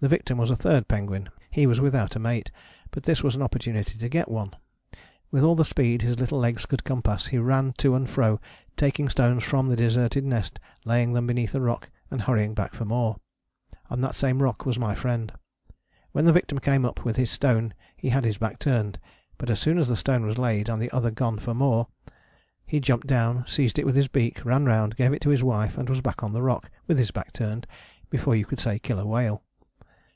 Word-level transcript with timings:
The 0.00 0.08
victim 0.08 0.36
was 0.36 0.50
a 0.50 0.56
third 0.56 0.88
penguin. 0.88 1.28
He 1.48 1.64
was 1.64 1.80
without 1.80 2.16
a 2.16 2.18
mate, 2.18 2.50
but 2.90 3.04
this 3.04 3.22
was 3.22 3.36
an 3.36 3.42
opportunity 3.42 3.96
to 3.98 4.08
get 4.08 4.28
one. 4.28 4.50
With 5.30 5.44
all 5.44 5.54
the 5.54 5.64
speed 5.64 6.02
his 6.02 6.18
little 6.18 6.40
legs 6.40 6.66
could 6.66 6.82
compass 6.82 7.28
he 7.28 7.38
ran 7.38 7.72
to 7.78 7.94
and 7.94 8.10
fro, 8.10 8.40
taking 8.76 9.08
stones 9.08 9.44
from 9.44 9.68
the 9.68 9.76
deserted 9.76 10.24
nest, 10.24 10.58
laying 10.84 11.12
them 11.12 11.28
beneath 11.28 11.54
a 11.54 11.60
rock, 11.60 11.88
and 12.10 12.20
hurrying 12.22 12.52
back 12.52 12.74
for 12.74 12.84
more. 12.84 13.20
On 13.90 14.00
that 14.00 14.16
same 14.16 14.42
rock 14.42 14.66
was 14.66 14.76
my 14.76 14.96
friend. 14.96 15.32
When 16.10 16.24
the 16.24 16.32
victim 16.32 16.58
came 16.58 16.84
up 16.84 17.04
with 17.04 17.14
his 17.14 17.30
stone 17.30 17.72
he 17.96 18.08
had 18.08 18.24
his 18.24 18.38
back 18.38 18.58
turned. 18.58 18.98
But 19.38 19.50
as 19.50 19.60
soon 19.60 19.78
as 19.78 19.86
the 19.86 19.94
stone 19.94 20.26
was 20.26 20.36
laid 20.36 20.68
and 20.68 20.82
the 20.82 20.90
other 20.90 21.12
gone 21.12 21.38
for 21.38 21.54
more, 21.54 21.86
he 22.66 22.80
jumped 22.80 23.06
down, 23.06 23.46
seized 23.46 23.78
it 23.78 23.86
with 23.86 23.94
his 23.94 24.08
beak, 24.08 24.44
ran 24.44 24.64
round, 24.64 24.96
gave 24.96 25.12
it 25.12 25.20
to 25.22 25.30
his 25.30 25.44
wife 25.44 25.78
and 25.78 25.88
was 25.88 26.00
back 26.00 26.24
on 26.24 26.32
the 26.32 26.42
rock 26.42 26.72
(with 26.88 26.98
his 26.98 27.12
back 27.12 27.32
turned) 27.32 27.68
before 28.10 28.34
you 28.34 28.44
could 28.44 28.58
say 28.58 28.80
Killer 28.80 29.06
Whale. 29.06 29.44